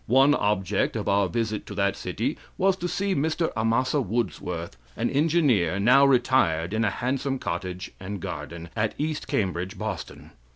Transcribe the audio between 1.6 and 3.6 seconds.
to that city was to see Mr.